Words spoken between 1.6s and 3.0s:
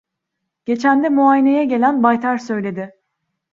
gelen baytar söyledi…